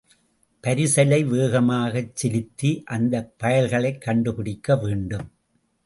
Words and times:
பரிசலை 0.63 1.25
வேகமாகச் 1.25 2.15
செலுத்தி 2.15 2.83
அந்தப் 2.85 3.33
பயல்களைக் 3.37 4.01
கண்டுபிடிக்க 4.01 4.75
வேண்டும். 4.75 5.27